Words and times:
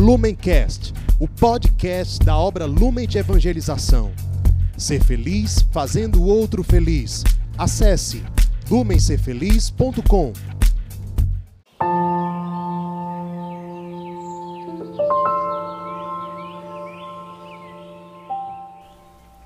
Lumencast, 0.00 0.94
o 1.20 1.28
podcast 1.28 2.24
da 2.24 2.34
obra 2.34 2.64
Lumen 2.64 3.06
de 3.06 3.18
Evangelização. 3.18 4.12
Ser 4.74 5.04
feliz 5.04 5.60
fazendo 5.70 6.22
o 6.22 6.26
outro 6.26 6.64
feliz. 6.64 7.22
Acesse 7.58 8.24
lumencerfeliz.com. 8.70 10.32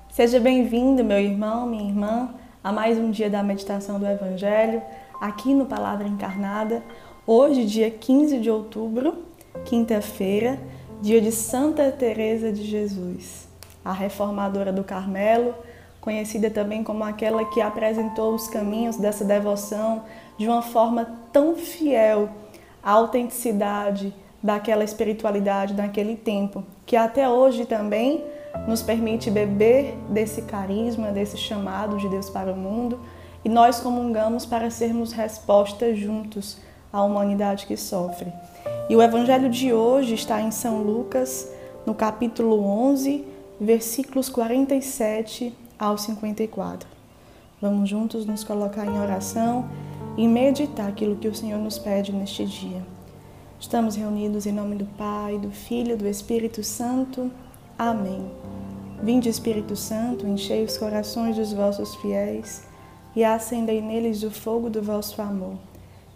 Seja 0.09 0.39
bem-vindo, 0.39 1.03
meu 1.03 1.19
irmão, 1.19 1.67
minha 1.67 1.83
irmã, 1.83 2.33
a 2.63 2.71
mais 2.71 2.97
um 2.97 3.11
dia 3.11 3.29
da 3.29 3.43
meditação 3.43 3.99
do 3.99 4.07
Evangelho, 4.07 4.81
aqui 5.19 5.53
no 5.53 5.65
Palavra 5.65 6.07
Encarnada. 6.07 6.81
Hoje, 7.27 7.65
dia 7.65 7.91
15 7.91 8.39
de 8.39 8.49
outubro, 8.49 9.34
quinta-feira, 9.63 10.59
dia 11.01 11.21
de 11.21 11.31
Santa 11.31 11.91
Teresa 11.91 12.51
de 12.51 12.63
Jesus, 12.63 13.47
a 13.83 13.93
reformadora 13.93 14.73
do 14.73 14.83
Carmelo, 14.83 15.55
conhecida 16.01 16.49
também 16.49 16.83
como 16.83 17.03
aquela 17.03 17.45
que 17.45 17.61
apresentou 17.61 18.35
os 18.35 18.47
caminhos 18.47 18.97
dessa 18.97 19.25
devoção 19.25 20.03
de 20.37 20.47
uma 20.47 20.61
forma 20.61 21.07
tão 21.31 21.55
fiel 21.55 22.29
à 22.83 22.91
autenticidade 22.91 24.13
daquela 24.41 24.83
espiritualidade 24.83 25.73
naquele 25.73 26.15
tempo, 26.15 26.63
que 26.85 26.95
até 26.95 27.27
hoje 27.27 27.65
também 27.65 28.23
nos 28.67 28.83
permite 28.83 29.31
beber 29.31 29.95
desse 30.09 30.43
carisma, 30.43 31.11
desse 31.11 31.37
chamado 31.37 31.97
de 31.97 32.07
Deus 32.07 32.29
para 32.29 32.53
o 32.53 32.55
mundo, 32.55 32.99
e 33.43 33.49
nós 33.49 33.79
comungamos 33.79 34.45
para 34.45 34.69
sermos 34.69 35.11
resposta 35.11 35.95
juntos 35.95 36.57
à 36.93 37.03
humanidade 37.03 37.65
que 37.65 37.75
sofre. 37.75 38.31
E 38.87 38.95
o 38.95 39.01
evangelho 39.01 39.49
de 39.49 39.73
hoje 39.73 40.13
está 40.13 40.39
em 40.39 40.51
São 40.51 40.83
Lucas, 40.83 41.51
no 41.87 41.95
capítulo 41.95 42.63
11, 42.63 43.25
versículos 43.59 44.29
47 44.29 45.51
ao 45.79 45.97
54. 45.97 46.87
Vamos 47.59 47.89
juntos 47.89 48.27
nos 48.27 48.43
colocar 48.43 48.85
em 48.85 48.99
oração 48.99 49.67
e 50.15 50.27
meditar 50.27 50.87
aquilo 50.87 51.15
que 51.15 51.27
o 51.27 51.33
Senhor 51.33 51.57
nos 51.57 51.79
pede 51.79 52.11
neste 52.11 52.45
dia. 52.45 52.85
Estamos 53.59 53.95
reunidos 53.95 54.45
em 54.45 54.51
nome 54.51 54.75
do 54.75 54.85
Pai, 54.85 55.39
do 55.39 55.49
Filho 55.49 55.93
e 55.93 55.97
do 55.97 56.07
Espírito 56.07 56.63
Santo. 56.63 57.31
Amém. 57.79 58.29
Vinde, 59.01 59.29
Espírito 59.29 59.75
Santo, 59.75 60.27
enchei 60.27 60.63
os 60.63 60.77
corações 60.77 61.35
dos 61.35 61.51
vossos 61.51 61.95
fiéis 61.95 62.67
e 63.15 63.23
acendei 63.23 63.81
neles 63.81 64.21
o 64.21 64.29
fogo 64.29 64.69
do 64.69 64.83
vosso 64.83 65.19
amor. 65.23 65.55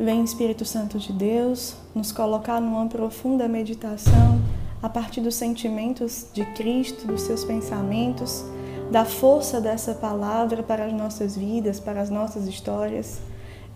Vem, 0.00 0.22
Espírito 0.22 0.64
Santo 0.64 0.96
de 0.96 1.12
Deus, 1.12 1.74
nos 1.92 2.12
colocar 2.12 2.60
numa 2.60 2.86
profunda 2.86 3.48
meditação 3.48 4.40
a 4.80 4.88
partir 4.88 5.20
dos 5.20 5.34
sentimentos 5.34 6.26
de 6.32 6.44
Cristo, 6.52 7.04
dos 7.04 7.22
seus 7.22 7.44
pensamentos, 7.44 8.44
da 8.92 9.04
força 9.04 9.60
dessa 9.60 9.94
palavra 9.94 10.62
para 10.62 10.84
as 10.84 10.92
nossas 10.92 11.36
vidas, 11.36 11.80
para 11.80 12.00
as 12.00 12.10
nossas 12.10 12.46
histórias, 12.46 13.20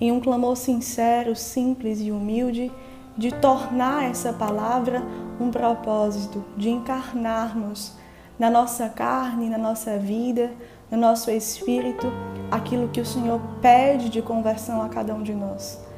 em 0.01 0.13
um 0.13 0.21
clamor 0.21 0.57
sincero, 0.57 1.35
simples 1.35 2.01
e 2.01 2.13
humilde 2.13 2.71
de 3.19 3.33
tornar 3.33 4.05
essa 4.05 4.33
palavra 4.33 5.03
um 5.41 5.51
propósito, 5.51 6.45
de 6.57 6.71
encarnarmos 6.71 7.95
na 8.39 8.49
nossa 8.49 8.89
carne, 8.89 9.51
na 9.51 9.59
nossa 9.59 9.99
vida, 9.99 10.53
no 10.89 10.97
nosso 10.97 11.33
espírito, 11.33 12.07
aquilo 12.49 12.91
que 12.91 13.01
o 13.01 13.07
Senhor 13.07 13.41
pede 13.61 14.09
de 14.09 14.23
conversão 14.23 14.81
a 14.81 14.89
cada 14.89 15.13
um 15.13 15.23
de 15.25 15.35
nós. 15.35 15.91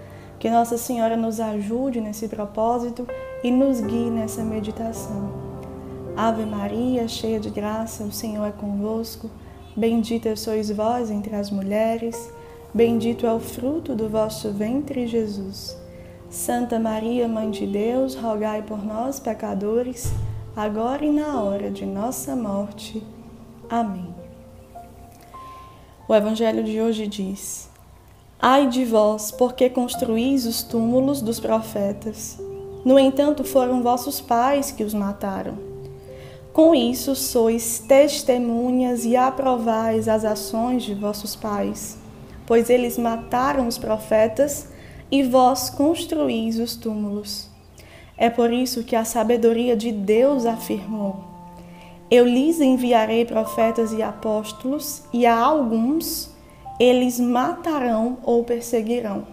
Que 0.44 0.50
Nossa 0.50 0.76
Senhora 0.76 1.16
nos 1.16 1.40
ajude 1.40 2.02
nesse 2.02 2.28
propósito 2.28 3.08
e 3.42 3.50
nos 3.50 3.80
guie 3.80 4.10
nessa 4.10 4.44
meditação. 4.44 5.32
Ave 6.14 6.44
Maria, 6.44 7.08
cheia 7.08 7.40
de 7.40 7.48
graça, 7.48 8.04
o 8.04 8.12
Senhor 8.12 8.44
é 8.44 8.52
convosco. 8.52 9.30
Bendita 9.74 10.36
sois 10.36 10.68
vós 10.70 11.10
entre 11.10 11.34
as 11.34 11.50
mulheres, 11.50 12.30
bendito 12.74 13.26
é 13.26 13.32
o 13.32 13.40
fruto 13.40 13.94
do 13.94 14.06
vosso 14.06 14.52
ventre, 14.52 15.06
Jesus. 15.06 15.74
Santa 16.28 16.78
Maria, 16.78 17.26
Mãe 17.26 17.50
de 17.50 17.66
Deus, 17.66 18.14
rogai 18.14 18.60
por 18.60 18.84
nós, 18.84 19.18
pecadores, 19.18 20.12
agora 20.54 21.06
e 21.06 21.10
na 21.10 21.42
hora 21.42 21.70
de 21.70 21.86
nossa 21.86 22.36
morte. 22.36 23.02
Amém. 23.70 24.14
O 26.06 26.14
Evangelho 26.14 26.62
de 26.62 26.82
hoje 26.82 27.06
diz: 27.06 27.72
Ai 28.46 28.66
de 28.66 28.84
vós, 28.84 29.30
porque 29.30 29.70
construís 29.70 30.44
os 30.44 30.62
túmulos 30.62 31.22
dos 31.22 31.40
profetas. 31.40 32.38
No 32.84 32.98
entanto, 32.98 33.42
foram 33.42 33.82
vossos 33.82 34.20
pais 34.20 34.70
que 34.70 34.84
os 34.84 34.92
mataram. 34.92 35.54
Com 36.52 36.74
isso, 36.74 37.16
sois 37.16 37.78
testemunhas 37.78 39.06
e 39.06 39.16
aprovais 39.16 40.08
as 40.08 40.26
ações 40.26 40.82
de 40.82 40.94
vossos 40.94 41.34
pais, 41.34 41.96
pois 42.46 42.68
eles 42.68 42.98
mataram 42.98 43.66
os 43.66 43.78
profetas 43.78 44.68
e 45.10 45.22
vós 45.22 45.70
construís 45.70 46.58
os 46.58 46.76
túmulos. 46.76 47.48
É 48.14 48.28
por 48.28 48.52
isso 48.52 48.84
que 48.84 48.94
a 48.94 49.06
sabedoria 49.06 49.74
de 49.74 49.90
Deus 49.90 50.44
afirmou: 50.44 51.16
Eu 52.10 52.26
lhes 52.26 52.60
enviarei 52.60 53.24
profetas 53.24 53.90
e 53.94 54.02
apóstolos, 54.02 55.02
e 55.14 55.24
a 55.24 55.34
alguns 55.34 56.33
eles 56.78 57.20
matarão 57.20 58.18
ou 58.22 58.44
perseguirão. 58.44 59.26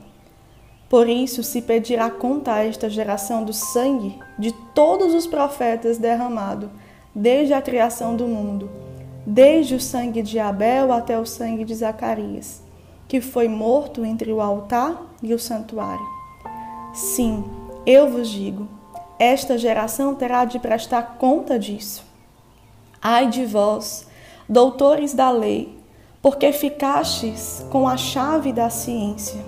Por 0.89 1.07
isso 1.07 1.41
se 1.41 1.61
pedirá 1.61 2.09
conta 2.09 2.53
a 2.53 2.65
esta 2.65 2.89
geração 2.89 3.43
do 3.43 3.53
sangue 3.53 4.19
de 4.37 4.51
todos 4.75 5.13
os 5.13 5.25
profetas 5.25 5.97
derramado, 5.97 6.69
desde 7.15 7.53
a 7.53 7.61
criação 7.61 8.15
do 8.15 8.27
mundo, 8.27 8.69
desde 9.25 9.75
o 9.75 9.79
sangue 9.79 10.21
de 10.21 10.37
Abel 10.37 10.91
até 10.91 11.17
o 11.17 11.25
sangue 11.25 11.63
de 11.63 11.73
Zacarias, 11.75 12.61
que 13.07 13.21
foi 13.21 13.47
morto 13.47 14.03
entre 14.03 14.31
o 14.31 14.41
altar 14.41 15.01
e 15.23 15.33
o 15.33 15.39
santuário. 15.39 16.05
Sim, 16.93 17.43
eu 17.85 18.09
vos 18.09 18.29
digo, 18.29 18.67
esta 19.17 19.57
geração 19.57 20.13
terá 20.13 20.43
de 20.43 20.59
prestar 20.59 21.17
conta 21.17 21.57
disso. 21.57 22.03
Ai 23.01 23.29
de 23.29 23.45
vós, 23.45 24.07
doutores 24.47 25.13
da 25.13 25.31
lei, 25.31 25.80
porque 26.21 26.51
ficastes 26.51 27.65
com 27.71 27.87
a 27.87 27.97
chave 27.97 28.53
da 28.53 28.69
ciência. 28.69 29.43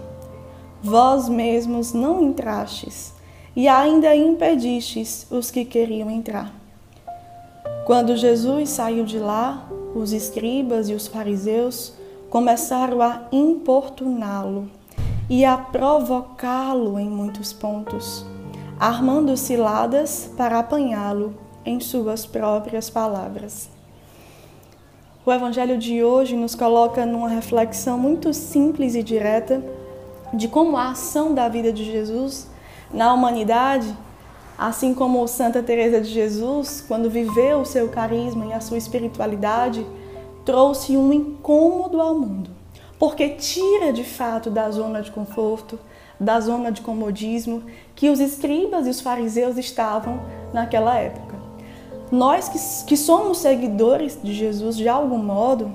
Vós 0.82 1.30
mesmos 1.30 1.94
não 1.94 2.22
entrastes, 2.22 3.14
e 3.56 3.68
ainda 3.68 4.16
impedistes 4.16 5.28
os 5.30 5.52
que 5.52 5.64
queriam 5.64 6.10
entrar. 6.10 6.52
Quando 7.86 8.16
Jesus 8.16 8.70
saiu 8.70 9.06
de 9.06 9.20
lá, 9.20 9.68
os 9.94 10.12
escribas 10.12 10.90
e 10.90 10.94
os 10.94 11.08
fariseus 11.08 11.94
começaram 12.30 13.02
a 13.02 13.28
importuná-lo 13.32 14.68
e 15.30 15.46
a 15.46 15.56
provocá-lo 15.56 16.98
em 16.98 17.08
muitos 17.08 17.54
pontos, 17.54 18.26
armando 18.80 19.38
ciladas 19.38 20.32
para 20.36 20.60
apanhá-lo 20.60 21.36
em 21.66 21.80
suas 21.80 22.26
próprias 22.26 22.90
palavras. 22.90 23.73
O 25.26 25.32
Evangelho 25.32 25.78
de 25.78 26.04
hoje 26.04 26.36
nos 26.36 26.54
coloca 26.54 27.06
numa 27.06 27.30
reflexão 27.30 27.98
muito 27.98 28.34
simples 28.34 28.94
e 28.94 29.02
direta 29.02 29.64
de 30.34 30.48
como 30.48 30.76
a 30.76 30.90
ação 30.90 31.34
da 31.34 31.48
vida 31.48 31.72
de 31.72 31.84
Jesus 31.84 32.50
na 32.94 33.14
humanidade, 33.14 33.96
assim 34.58 34.94
como 34.94 35.28
Santa 35.28 35.64
Teresa 35.64 36.02
de 36.02 36.10
Jesus, 36.10 36.84
quando 36.88 37.10
viveu 37.10 37.62
o 37.62 37.66
seu 37.66 37.88
carisma 37.90 38.48
e 38.48 38.54
a 38.54 38.60
sua 38.60 38.78
espiritualidade, 38.78 39.86
trouxe 40.44 40.98
um 40.98 41.14
incômodo 41.14 42.02
ao 42.02 42.16
mundo 42.16 42.64
porque 43.04 43.28
tira 43.30 43.92
de 43.92 44.06
fato 44.06 44.50
da 44.50 44.72
zona 44.72 45.02
de 45.02 45.12
conforto, 45.12 45.78
da 46.18 46.40
zona 46.40 46.72
de 46.72 46.80
comodismo 46.80 47.64
que 47.94 48.10
os 48.10 48.22
escribas 48.22 48.88
e 48.88 48.90
os 48.90 49.02
fariseus 49.02 49.58
estavam 49.58 50.22
naquela 50.54 50.98
época. 50.98 51.33
Nós 52.12 52.50
que, 52.50 52.86
que 52.86 52.98
somos 52.98 53.40
seguidores 53.40 54.20
de 54.22 54.34
Jesus 54.34 54.78
de 54.78 54.88
algum 54.88 55.18
modo, 55.18 55.72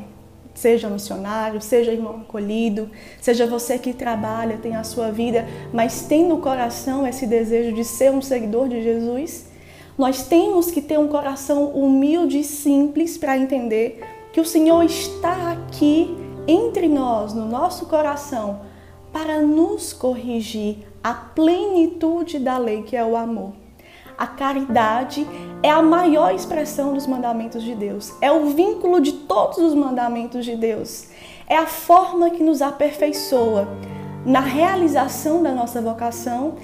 seja 0.54 0.88
missionário, 0.88 1.60
seja 1.60 1.92
irmão 1.92 2.22
acolhido, 2.22 2.90
seja 3.20 3.46
você 3.46 3.78
que 3.78 3.92
trabalha, 3.92 4.58
tem 4.58 4.75
a 4.75 4.82
sua 4.82 5.10
vida, 5.10 5.46
mas 5.72 6.02
tem 6.02 6.25
no 6.26 6.38
coração 6.38 7.06
esse 7.06 7.26
desejo 7.26 7.72
de 7.72 7.84
ser 7.84 8.10
um 8.10 8.20
seguidor 8.20 8.69
de 8.69 8.82
Jesus, 8.82 9.46
Nós 9.96 10.22
temos 10.28 10.70
que 10.70 10.80
ter 10.80 10.96
um 10.96 11.08
coração 11.08 11.70
humilde 11.70 12.38
e 12.38 12.44
simples 12.44 13.19
para 13.19 13.36
entender 13.36 14.00
que 14.32 14.40
o 14.40 14.44
Senhor 14.44 14.84
está 14.84 15.50
aqui 15.50 16.16
entre 16.46 16.88
nós, 16.88 17.34
no 17.34 17.44
nosso 17.44 17.86
coração, 17.86 18.60
para 19.12 19.42
nos 19.42 19.92
corrigir 19.92 20.86
a 21.02 21.12
plenitude 21.12 22.38
da 22.38 22.58
lei, 22.58 22.82
que 22.82 22.96
é 22.96 23.04
o 23.04 23.16
amor. 23.16 23.52
A 24.19 24.26
caridade 24.26 25.25
é 25.62 25.70
a 25.70 25.81
maior 25.81 26.35
expressão 26.35 26.93
dos 26.93 27.06
mandamentos 27.06 27.62
de 27.62 27.73
Deus, 27.73 28.12
é 28.20 28.32
o 28.32 28.47
vínculo 28.47 29.00
de 29.00 29.12
todos 29.12 29.59
os 29.59 29.75
mandamentos 29.75 30.44
de 30.44 30.56
Deus, 30.56 31.06
é 31.47 31.56
a 31.56 31.67
forma 31.67 32.29
que 32.31 32.43
nos 32.43 32.61
aperfeiçoa 32.61 33.69
na 34.26 34.41
realização 34.41 35.41
da 35.41 35.53
nossa 35.53 35.81
vocação 35.81 36.56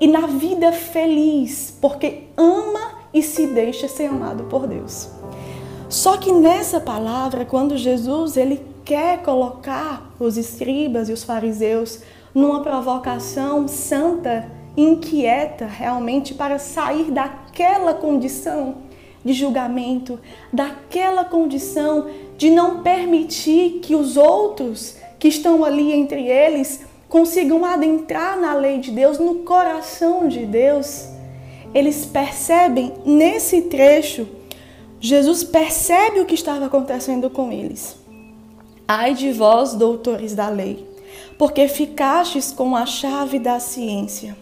e 0.00 0.06
na 0.06 0.28
vida 0.28 0.70
feliz, 0.70 1.76
porque 1.80 2.28
ama 2.36 2.92
e 3.12 3.22
se 3.22 3.48
deixa 3.48 3.88
ser 3.88 4.06
amado 4.06 4.44
por 4.44 4.68
Deus. 4.68 5.08
Só 5.88 6.16
que 6.16 6.30
nessa 6.30 6.80
palavra, 6.80 7.44
quando 7.44 7.76
Jesus 7.76 8.36
ele 8.36 8.64
quer 8.84 9.22
colocar 9.22 10.12
os 10.20 10.36
escribas 10.36 11.08
e 11.08 11.12
os 11.12 11.24
fariseus 11.24 12.00
numa 12.32 12.62
provocação 12.62 13.66
santa, 13.66 14.59
inquieta 14.76 15.66
realmente 15.66 16.34
para 16.34 16.58
sair 16.58 17.10
daquela 17.10 17.94
condição 17.94 18.76
de 19.24 19.32
julgamento, 19.32 20.18
daquela 20.52 21.24
condição 21.24 22.08
de 22.36 22.50
não 22.50 22.82
permitir 22.82 23.80
que 23.80 23.94
os 23.94 24.16
outros 24.16 24.96
que 25.18 25.28
estão 25.28 25.64
ali 25.64 25.92
entre 25.92 26.26
eles 26.26 26.80
consigam 27.08 27.64
adentrar 27.64 28.40
na 28.40 28.54
lei 28.54 28.78
de 28.78 28.90
Deus, 28.90 29.18
no 29.18 29.36
coração 29.40 30.28
de 30.28 30.46
Deus. 30.46 31.08
Eles 31.74 32.06
percebem 32.06 32.94
nesse 33.04 33.62
trecho, 33.62 34.26
Jesus 34.98 35.44
percebe 35.44 36.20
o 36.20 36.26
que 36.26 36.34
estava 36.34 36.66
acontecendo 36.66 37.28
com 37.30 37.52
eles. 37.52 37.96
Ai 38.86 39.14
de 39.14 39.32
vós, 39.32 39.74
doutores 39.74 40.34
da 40.34 40.48
lei, 40.48 40.86
porque 41.38 41.68
ficastes 41.68 42.52
com 42.52 42.74
a 42.74 42.84
chave 42.86 43.38
da 43.38 43.60
ciência. 43.60 44.36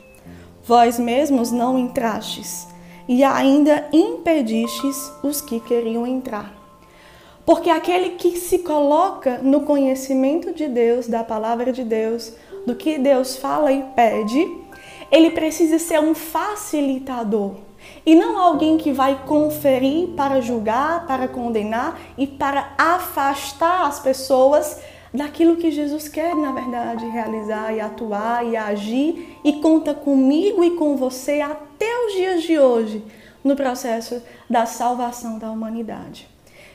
Vós 0.68 0.98
mesmos 0.98 1.50
não 1.50 1.78
entrastes, 1.78 2.68
e 3.08 3.24
ainda 3.24 3.88
impedistes 3.90 5.10
os 5.22 5.40
que 5.40 5.60
queriam 5.60 6.06
entrar. 6.06 6.52
Porque 7.46 7.70
aquele 7.70 8.10
que 8.10 8.36
se 8.36 8.58
coloca 8.58 9.38
no 9.38 9.62
conhecimento 9.62 10.52
de 10.52 10.68
Deus, 10.68 11.08
da 11.08 11.24
palavra 11.24 11.72
de 11.72 11.82
Deus, 11.82 12.34
do 12.66 12.74
que 12.74 12.98
Deus 12.98 13.38
fala 13.38 13.72
e 13.72 13.82
pede, 13.96 14.46
ele 15.10 15.30
precisa 15.30 15.78
ser 15.78 16.00
um 16.00 16.14
facilitador 16.14 17.54
e 18.04 18.14
não 18.14 18.38
alguém 18.38 18.76
que 18.76 18.92
vai 18.92 19.22
conferir 19.24 20.08
para 20.08 20.42
julgar, 20.42 21.06
para 21.06 21.26
condenar 21.28 21.98
e 22.18 22.26
para 22.26 22.74
afastar 22.76 23.86
as 23.86 24.00
pessoas 24.00 24.82
daquilo 25.18 25.56
que 25.56 25.70
Jesus 25.70 26.08
quer, 26.08 26.34
na 26.34 26.52
verdade, 26.52 27.04
realizar 27.06 27.72
e 27.74 27.80
atuar 27.80 28.46
e 28.46 28.56
agir 28.56 29.38
e 29.44 29.54
conta 29.54 29.92
comigo 29.92 30.64
e 30.64 30.70
com 30.76 30.96
você 30.96 31.40
até 31.40 32.06
os 32.06 32.12
dias 32.14 32.42
de 32.42 32.58
hoje 32.58 33.04
no 33.44 33.54
processo 33.54 34.22
da 34.48 34.64
salvação 34.64 35.38
da 35.38 35.50
humanidade. 35.50 36.26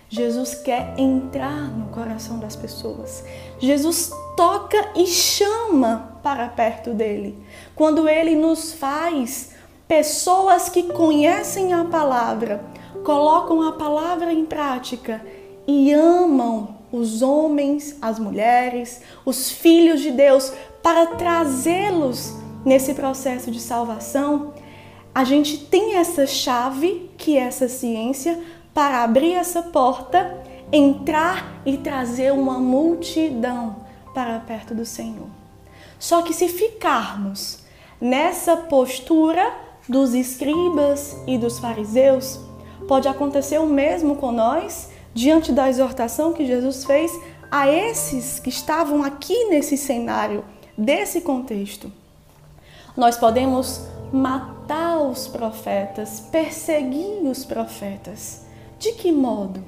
Jesus 0.10 0.54
quer 0.54 0.94
entrar 0.98 1.72
no 1.76 1.88
coração 1.88 2.38
das 2.40 2.56
pessoas. 2.56 3.24
Jesus 3.58 4.12
toca 4.38 4.92
e 4.96 5.08
chama 5.08 6.20
para 6.22 6.48
perto 6.50 6.92
dele. 6.92 7.36
Quando 7.76 8.08
ele 8.08 8.36
nos 8.36 8.74
faz 8.74 9.54
Pessoas 9.88 10.70
que 10.70 10.84
conhecem 10.84 11.74
a 11.74 11.84
palavra, 11.84 12.64
colocam 13.04 13.62
a 13.62 13.74
palavra 13.74 14.32
em 14.32 14.46
prática 14.46 15.22
e 15.68 15.94
amam 15.94 16.78
os 16.94 17.24
homens, 17.24 17.98
as 18.00 18.20
mulheres, 18.20 19.02
os 19.26 19.50
filhos 19.50 20.00
de 20.00 20.12
Deus 20.12 20.54
para 20.84 21.08
trazê-los 21.08 22.36
nesse 22.64 22.94
processo 22.94 23.50
de 23.50 23.60
salvação. 23.60 24.54
A 25.14 25.24
gente 25.24 25.58
tem 25.58 25.96
essa 25.96 26.28
chave, 26.28 27.10
que 27.18 27.36
é 27.36 27.42
essa 27.42 27.68
ciência, 27.68 28.40
para 28.76 29.04
abrir 29.04 29.34
essa 29.34 29.64
porta, 29.64 30.40
entrar 30.72 31.62
e 31.66 31.78
trazer 31.78 32.32
uma 32.32 32.60
multidão 32.60 33.78
para 34.14 34.40
perto 34.40 34.76
do 34.76 34.86
Senhor. 34.86 35.28
Só 35.98 36.22
que 36.22 36.34
se 36.34 36.48
ficarmos 36.48 37.64
nessa 38.00 38.56
postura 38.56 39.52
dos 39.90 40.14
escribas 40.14 41.18
e 41.26 41.40
dos 41.40 41.58
fariseus, 41.58 42.40
pode 42.88 43.08
acontecer 43.08 43.60
o 43.60 43.66
mesmo 43.66 44.16
com 44.16 44.32
nós 44.32 44.93
diante 45.14 45.52
da 45.52 45.70
exortação 45.70 46.34
que 46.34 46.46
Jesus 46.46 46.86
fez 46.86 47.12
a 47.52 47.68
esses 47.70 48.40
que 48.40 48.50
estavam 48.50 49.04
aqui 49.04 49.46
nesse 49.46 49.78
cenário, 49.78 50.44
desse 50.78 51.22
contexto. 51.22 51.92
Nós 52.98 53.18
podemos 53.18 53.86
matar 54.12 55.00
os 55.00 55.28
profetas, 55.28 56.20
perseguir 56.32 57.24
os 57.24 57.46
profetas. 57.46 58.46
De 58.80 58.94
que 58.94 59.12
modo? 59.12 59.64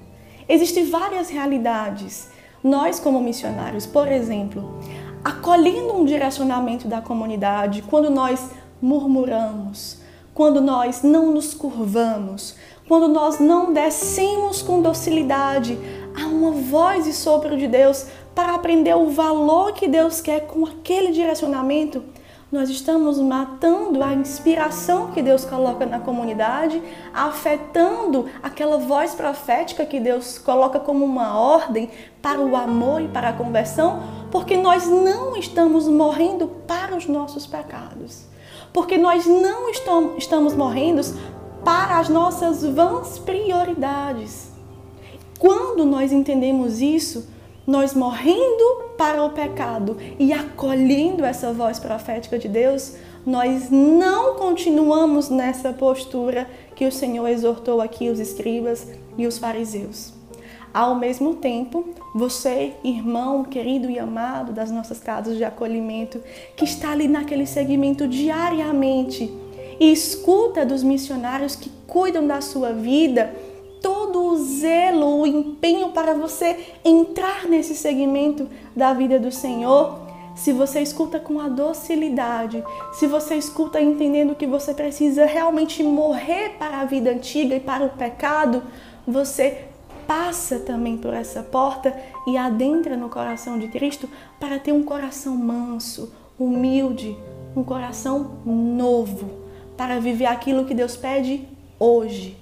Existem 0.47 0.89
várias 0.89 1.29
realidades. 1.29 2.29
Nós, 2.63 2.99
como 2.99 3.21
missionários, 3.21 3.85
por 3.85 4.07
exemplo, 4.07 4.79
acolhendo 5.23 5.95
um 5.95 6.05
direcionamento 6.05 6.87
da 6.87 7.01
comunidade, 7.01 7.81
quando 7.83 8.09
nós 8.09 8.49
murmuramos, 8.81 9.99
quando 10.35 10.59
nós 10.59 11.01
não 11.01 11.31
nos 11.31 11.53
curvamos, 11.53 12.55
quando 12.89 13.07
nós 13.07 13.39
não 13.39 13.71
descemos 13.71 14.61
com 14.61 14.81
docilidade 14.81 15.79
a 16.13 16.27
uma 16.27 16.51
voz 16.51 17.07
e 17.07 17.13
sopro 17.13 17.55
de 17.55 17.69
Deus 17.69 18.05
para 18.35 18.53
aprender 18.53 18.93
o 18.93 19.09
valor 19.09 19.71
que 19.71 19.87
Deus 19.87 20.19
quer 20.19 20.41
com 20.41 20.65
aquele 20.65 21.13
direcionamento, 21.13 22.03
nós 22.51 22.69
estamos 22.69 23.17
matando 23.17 24.03
a 24.03 24.13
inspiração 24.13 25.11
que 25.11 25.21
Deus 25.21 25.45
coloca 25.45 25.85
na 25.85 26.01
comunidade, 26.01 26.83
afetando 27.13 28.25
aquela 28.43 28.77
voz 28.77 29.15
profética 29.15 29.85
que 29.85 30.01
Deus 30.01 30.37
coloca 30.37 30.81
como 30.81 31.05
uma 31.05 31.39
ordem 31.39 31.89
para 32.21 32.41
o 32.41 32.57
amor 32.57 33.01
e 33.01 33.07
para 33.07 33.29
a 33.29 33.33
conversão, 33.33 34.03
porque 34.31 34.57
nós 34.57 34.85
não 34.85 35.37
estamos 35.37 35.87
morrendo 35.87 36.47
para 36.67 36.93
os 36.93 37.07
nossos 37.07 37.47
pecados 37.47 38.34
porque 38.75 38.97
nós 38.97 39.25
não 39.25 39.69
estamos 39.69 40.53
morrendo 40.53 40.99
para 41.63 41.97
as 41.97 42.09
nossas 42.09 42.61
vãs 42.61 43.17
prioridades. 43.17 44.51
Quando 45.39 45.85
nós 45.85 46.11
entendemos 46.11 46.81
isso, 46.81 47.25
nós 47.65 47.93
morrendo 47.93 48.83
para 48.97 49.23
o 49.23 49.29
pecado 49.29 49.95
e 50.19 50.33
acolhendo 50.33 51.23
essa 51.23 51.53
voz 51.53 51.79
profética 51.79 52.37
de 52.37 52.49
Deus, 52.49 52.97
nós 53.25 53.69
não 53.71 54.35
continuamos 54.35 55.29
nessa 55.29 55.71
postura 55.71 56.45
que 56.75 56.85
o 56.85 56.91
Senhor 56.91 57.27
exortou 57.29 57.79
aqui 57.79 58.09
os 58.09 58.19
escribas 58.19 58.85
e 59.17 59.25
os 59.25 59.37
fariseus. 59.37 60.11
Ao 60.75 60.93
mesmo 60.93 61.35
tempo, 61.35 61.85
você, 62.13 62.73
irmão 62.83 63.45
querido 63.45 63.89
e 63.89 63.97
amado 63.97 64.51
das 64.51 64.69
nossas 64.69 64.99
casas 64.99 65.37
de 65.37 65.45
acolhimento, 65.45 66.19
que 66.53 66.65
está 66.65 66.91
ali 66.91 67.07
naquele 67.07 67.45
segmento 67.45 68.05
diariamente 68.05 69.31
e 69.79 69.89
escuta 69.89 70.65
dos 70.65 70.83
missionários 70.83 71.55
que 71.55 71.71
cuidam 71.87 72.27
da 72.27 72.41
sua 72.41 72.73
vida, 72.73 73.33
todo 73.81 74.21
o 74.21 74.35
zelo, 74.35 75.21
o 75.21 75.25
empenho 75.25 75.91
para 75.91 76.13
você 76.13 76.57
entrar 76.83 77.47
nesse 77.47 77.73
segmento 77.73 78.49
da 78.75 78.91
vida 78.91 79.17
do 79.17 79.31
Senhor, 79.31 80.01
se 80.35 80.51
você 80.51 80.81
escuta 80.81 81.21
com 81.21 81.39
a 81.39 81.47
docilidade, 81.47 82.61
se 82.91 83.07
você 83.07 83.35
escuta 83.35 83.79
entendendo 83.79 84.35
que 84.35 84.45
você 84.45 84.73
precisa 84.73 85.25
realmente 85.25 85.81
morrer 85.81 86.57
para 86.59 86.81
a 86.81 86.85
vida 86.85 87.11
antiga 87.11 87.55
e 87.55 87.61
para 87.61 87.85
o 87.85 87.91
pecado, 87.91 88.61
você 89.07 89.69
passa 90.07 90.59
também 90.59 90.97
por 90.97 91.13
essa 91.13 91.43
porta 91.43 91.95
e 92.27 92.37
adentra 92.37 92.95
no 92.95 93.09
coração 93.09 93.59
de 93.59 93.67
Cristo 93.67 94.09
para 94.39 94.59
ter 94.59 94.71
um 94.71 94.83
coração 94.83 95.35
manso, 95.35 96.13
humilde, 96.37 97.17
um 97.55 97.63
coração 97.63 98.37
novo, 98.45 99.29
para 99.77 99.99
viver 99.99 100.25
aquilo 100.25 100.65
que 100.65 100.73
Deus 100.73 100.95
pede 100.95 101.47
hoje. 101.79 102.37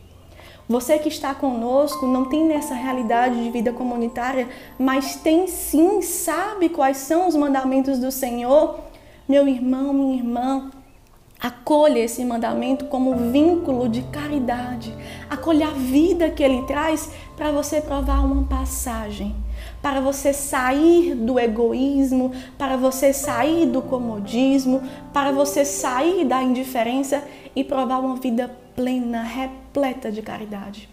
Você 0.67 0.97
que 0.97 1.09
está 1.09 1.35
conosco 1.35 2.05
não 2.05 2.25
tem 2.25 2.45
nessa 2.45 2.73
realidade 2.73 3.43
de 3.43 3.49
vida 3.49 3.73
comunitária, 3.73 4.47
mas 4.79 5.15
tem 5.15 5.45
sim, 5.45 6.01
sabe 6.01 6.69
quais 6.69 6.97
são 6.97 7.27
os 7.27 7.35
mandamentos 7.35 7.99
do 7.99 8.11
Senhor. 8.11 8.79
Meu 9.27 9.47
irmão, 9.47 9.93
minha 9.93 10.15
irmã, 10.15 10.71
Acolha 11.43 11.99
esse 11.99 12.23
mandamento 12.23 12.85
como 12.85 13.17
vínculo 13.29 13.89
de 13.89 14.01
caridade. 14.03 14.95
Acolha 15.29 15.67
a 15.67 15.71
vida 15.71 16.29
que 16.29 16.41
ele 16.41 16.61
traz 16.61 17.11
para 17.35 17.51
você 17.51 17.81
provar 17.81 18.23
uma 18.23 18.45
passagem, 18.45 19.35
para 19.81 19.99
você 19.99 20.31
sair 20.31 21.13
do 21.13 21.37
egoísmo, 21.37 22.31
para 22.57 22.77
você 22.77 23.11
sair 23.11 23.65
do 23.65 23.81
comodismo, 23.81 24.81
para 25.11 25.33
você 25.33 25.65
sair 25.65 26.23
da 26.23 26.41
indiferença 26.41 27.21
e 27.53 27.61
provar 27.61 27.99
uma 27.99 28.15
vida 28.15 28.49
plena, 28.73 29.21
repleta 29.21 30.09
de 30.09 30.21
caridade. 30.21 30.87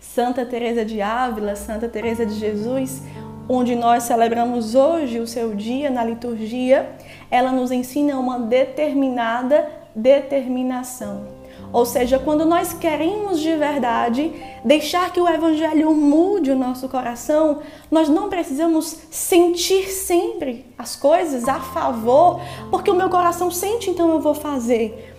Santa 0.00 0.46
Teresa 0.46 0.82
de 0.82 1.02
Ávila, 1.02 1.54
Santa 1.56 1.90
Teresa 1.90 2.24
de 2.24 2.36
Jesus, 2.36 3.02
onde 3.46 3.76
nós 3.76 4.04
celebramos 4.04 4.74
hoje 4.74 5.20
o 5.20 5.26
seu 5.26 5.54
dia 5.54 5.90
na 5.90 6.02
liturgia, 6.02 6.90
ela 7.30 7.52
nos 7.52 7.70
ensina 7.70 8.18
uma 8.18 8.38
determinada 8.38 9.79
determinação. 9.94 11.40
Ou 11.72 11.86
seja, 11.86 12.18
quando 12.18 12.44
nós 12.44 12.72
queremos 12.72 13.38
de 13.38 13.54
verdade 13.54 14.32
deixar 14.64 15.12
que 15.12 15.20
o 15.20 15.28
Evangelho 15.28 15.94
mude 15.94 16.50
o 16.50 16.56
nosso 16.56 16.88
coração, 16.88 17.60
nós 17.90 18.08
não 18.08 18.28
precisamos 18.28 18.98
sentir 19.10 19.88
sempre 19.88 20.66
as 20.76 20.96
coisas 20.96 21.48
a 21.48 21.60
favor, 21.60 22.40
porque 22.70 22.90
o 22.90 22.94
meu 22.94 23.08
coração 23.08 23.50
sente, 23.50 23.88
então 23.88 24.10
eu 24.10 24.20
vou 24.20 24.34
fazer. 24.34 25.14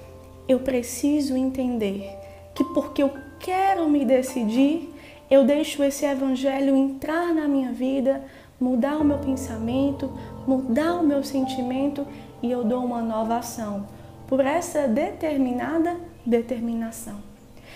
Eu 0.47 0.59
preciso 0.59 1.37
entender 1.37 2.09
que 2.53 2.65
porque 2.65 3.01
eu 3.01 3.11
quero 3.39 3.87
me 3.87 4.03
decidir, 4.03 4.93
eu 5.29 5.45
deixo 5.45 5.81
esse 5.83 6.05
Evangelho 6.05 6.75
entrar 6.75 7.33
na 7.33 7.47
minha 7.47 7.71
vida, 7.71 8.25
mudar 8.59 8.97
o 8.97 9.05
meu 9.05 9.19
pensamento, 9.19 10.11
mudar 10.45 10.95
o 10.95 11.03
meu 11.03 11.23
sentimento 11.23 12.05
e 12.43 12.51
eu 12.51 12.65
dou 12.65 12.83
uma 12.83 13.01
nova 13.01 13.37
ação 13.37 13.85
por 14.31 14.39
essa 14.45 14.87
determinada 14.87 15.97
determinação. 16.25 17.15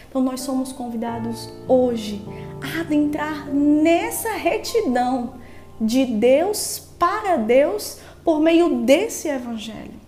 Então, 0.07 0.21
nós 0.21 0.39
somos 0.39 0.71
convidados 0.71 1.49
hoje 1.67 2.25
a 2.61 2.79
adentrar 2.79 3.49
nessa 3.53 4.31
retidão 4.31 5.33
de 5.81 6.05
Deus 6.05 6.87
para 6.97 7.35
Deus 7.35 7.99
por 8.23 8.39
meio 8.39 8.85
desse 8.85 9.27
Evangelho. 9.27 9.99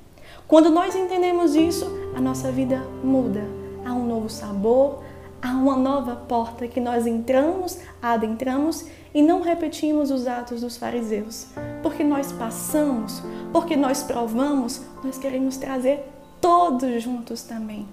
Quando 0.48 0.70
nós 0.70 0.96
entendemos 0.96 1.54
isso, 1.54 1.86
a 2.16 2.22
nossa 2.22 2.50
vida 2.50 2.82
muda. 3.04 3.44
Há 3.84 3.92
um 3.92 4.08
novo 4.08 4.30
sabor, 4.30 5.04
há 5.42 5.50
uma 5.50 5.76
nova 5.76 6.16
porta 6.16 6.66
que 6.66 6.80
nós 6.80 7.06
entramos, 7.06 7.78
adentramos 8.02 8.86
e 9.14 9.22
não 9.22 9.42
repetimos 9.42 10.12
os 10.12 10.26
atos 10.26 10.62
dos 10.62 10.78
fariseus. 10.78 11.48
Porque 11.84 12.06
nós 12.06 12.32
passamos, 12.32 13.22
porque 13.52 13.76
nós 13.76 14.02
provamos, 14.02 14.82
nós 15.04 15.18
queremos 15.18 15.58
trazer 15.58 16.14
todos 16.48 17.04
juntos 17.04 17.42
também. 17.42 17.86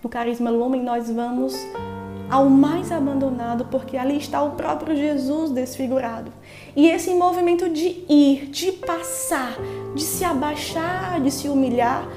No 0.00 0.08
Carisma 0.08 0.50
Lumen, 0.50 0.84
nós 0.84 1.10
vamos 1.10 1.52
ao 2.30 2.48
mais 2.48 2.92
abandonado, 2.92 3.64
porque 3.72 3.96
ali 3.96 4.18
está 4.18 4.40
o 4.40 4.52
próprio 4.52 4.94
Jesus 4.94 5.50
desfigurado. 5.50 6.30
E 6.76 6.86
esse 6.86 7.12
movimento 7.12 7.68
de 7.68 8.04
ir, 8.08 8.50
de 8.50 8.70
passar, 8.70 9.56
de 9.96 10.02
se 10.04 10.24
abaixar, 10.24 11.20
de 11.20 11.28
se 11.32 11.48
humilhar, 11.48 12.08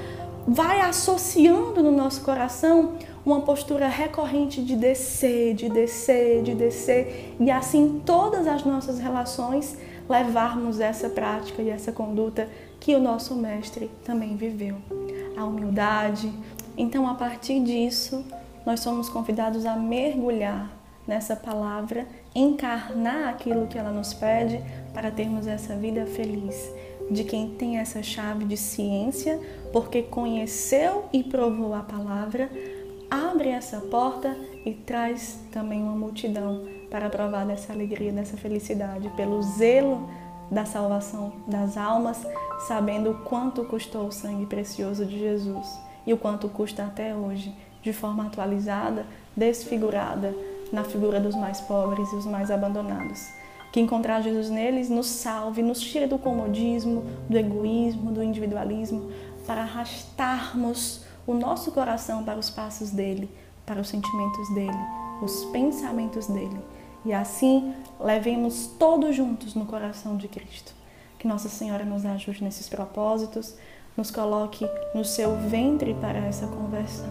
vai 0.48 0.82
associando 0.82 1.82
no 1.82 1.92
nosso 1.92 2.22
coração 2.22 2.94
uma 3.26 3.42
postura 3.42 3.88
recorrente 3.88 4.62
de 4.62 4.76
descer, 4.76 5.56
de 5.56 5.68
descer, 5.68 6.44
de 6.44 6.54
descer, 6.54 7.36
e 7.40 7.50
assim 7.50 8.04
todas 8.06 8.46
as 8.46 8.64
nossas 8.64 9.00
relações 9.00 9.76
levarmos 10.08 10.80
essa 10.80 11.10
prática 11.10 11.60
e 11.60 11.72
essa 11.72 11.92
conduta 11.92 12.48
que 12.80 12.94
o 12.94 13.00
nosso 13.00 13.34
mestre 13.34 13.90
também 14.06 14.36
viveu. 14.36 14.76
A 15.38 15.46
humildade, 15.46 16.32
então, 16.78 17.08
a 17.08 17.14
partir 17.14 17.60
disso, 17.62 18.26
nós 18.66 18.80
somos 18.80 19.10
convidados 19.10 19.66
a 19.66 19.76
mergulhar 19.76 20.72
nessa 21.08 21.36
palavra, 21.36 22.08
encarnar 22.34 23.30
aquilo 23.30 23.68
que 23.68 23.78
ela 23.78 23.92
nos 23.92 24.14
pede 24.14 24.62
para 24.94 25.12
termos 25.12 25.48
essa 25.48 25.76
vida 25.76 26.06
feliz. 26.06 26.72
De 27.10 27.24
quem 27.24 27.50
tem 27.56 27.78
essa 27.78 28.02
chave 28.02 28.46
de 28.46 28.56
ciência, 28.56 29.40
porque 29.74 30.02
conheceu 30.02 31.06
e 31.12 31.24
provou 31.24 31.74
a 31.74 31.82
palavra, 31.82 32.50
abre 33.10 33.50
essa 33.50 33.82
porta 33.82 34.38
e 34.66 34.74
traz 34.74 35.38
também 35.52 35.84
uma 35.84 35.96
multidão 35.96 36.66
para 36.90 37.10
provar 37.10 37.46
dessa 37.46 37.74
alegria, 37.74 38.14
dessa 38.14 38.38
felicidade, 38.38 39.10
pelo 39.18 39.42
zelo 39.42 40.10
da 40.52 40.66
salvação 40.66 41.32
das 41.48 41.78
almas, 41.78 42.28
sabendo 42.68 43.22
quanto 43.24 43.64
custou 43.64 44.08
o 44.08 44.12
sangue 44.12 44.46
precioso 44.46 45.06
de 45.06 45.18
Jesus 45.18 45.66
e 46.06 46.12
o 46.12 46.18
quanto 46.18 46.50
custa 46.50 46.84
até 46.84 47.16
hoje, 47.16 47.56
de 47.82 47.94
forma 47.94 48.26
atualizada, 48.26 49.06
desfigurada 49.36 50.36
na 50.72 50.84
figura 50.84 51.20
dos 51.20 51.36
mais 51.36 51.62
pobres 51.62 52.12
e 52.12 52.16
os 52.16 52.26
mais 52.26 52.52
abandonados. 52.52 53.30
Que 53.72 53.80
encontrar 53.80 54.22
Jesus 54.22 54.50
neles 54.50 54.90
nos 54.90 55.08
salve, 55.08 55.64
nos 55.64 55.80
tire 55.80 56.06
do 56.06 56.20
comodismo, 56.20 57.06
do 57.30 57.38
egoísmo, 57.38 58.12
do 58.12 58.22
individualismo, 58.22 59.10
para 59.48 59.62
arrastarmos 59.62 61.06
o 61.26 61.34
nosso 61.34 61.72
coração 61.72 62.24
para 62.24 62.38
os 62.38 62.50
passos 62.50 62.92
dele, 62.92 63.30
para 63.66 63.80
os 63.80 63.88
sentimentos 63.88 64.54
dele, 64.54 64.78
os 65.22 65.46
pensamentos 65.46 66.28
dele. 66.28 66.60
E 67.06 67.14
assim 67.14 67.74
levemos 68.00 68.68
todos 68.68 69.16
juntos 69.16 69.56
no 69.56 69.66
coração 69.66 70.18
de 70.18 70.28
Cristo. 70.28 70.74
Que 71.18 71.28
Nossa 71.28 71.50
Senhora 71.50 71.84
nos 71.84 72.06
ajude 72.06 72.44
nesses 72.44 72.68
propósitos 72.68 73.56
nos 73.96 74.12
coloque 74.12 74.68
no 74.94 75.04
seu 75.04 75.36
ventre 75.36 75.94
para 75.96 76.20
essa 76.20 76.48
conversão. 76.48 77.10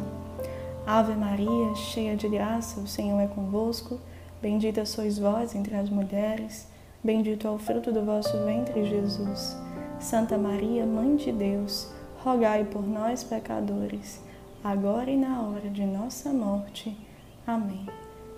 Ave 0.86 1.14
Maria, 1.14 1.74
cheia 1.74 2.16
de 2.16 2.28
graça, 2.28 2.80
o 2.80 2.86
Senhor 2.86 3.20
é 3.20 3.26
convosco. 3.26 4.00
Bendita 4.40 4.86
sois 4.86 5.18
vós 5.18 5.54
entre 5.54 5.76
as 5.76 5.90
mulheres, 5.90 6.66
bendito 7.04 7.46
é 7.46 7.50
o 7.50 7.58
fruto 7.58 7.92
do 7.92 8.04
vosso 8.04 8.32
ventre, 8.44 8.86
Jesus. 8.86 9.56
Santa 10.00 10.38
Maria, 10.38 10.86
Mãe 10.86 11.16
de 11.16 11.30
Deus, 11.30 11.90
rogai 12.24 12.64
por 12.64 12.82
nós, 12.82 13.22
pecadores, 13.22 14.18
agora 14.64 15.10
e 15.10 15.16
na 15.16 15.42
hora 15.42 15.68
de 15.68 15.84
nossa 15.84 16.32
morte. 16.32 16.96
Amém. 17.46 17.86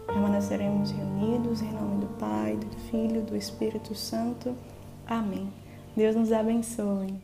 Permaneceremos 0.06 0.90
reunidos 0.90 1.62
em 1.62 1.72
nome 1.72 2.00
do 2.00 2.06
Pai, 2.18 2.56
do 2.56 2.76
Filho, 2.90 3.22
do 3.22 3.36
Espírito 3.36 3.94
Santo. 3.94 4.54
Amém. 5.06 5.48
Deus 5.96 6.16
nos 6.16 6.32
abençoe. 6.32 7.14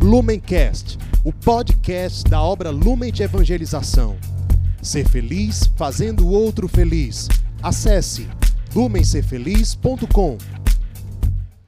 Lumencast, 0.00 0.98
o 1.24 1.32
podcast 1.32 2.24
da 2.24 2.40
obra 2.40 2.70
Lumen 2.70 3.12
de 3.12 3.22
Evangelização. 3.22 4.16
Ser 4.82 5.08
feliz 5.08 5.66
fazendo 5.76 6.26
o 6.26 6.30
outro 6.30 6.68
feliz. 6.68 7.28
Acesse 7.62 8.28
lumencerfeliz.com. 8.74 10.38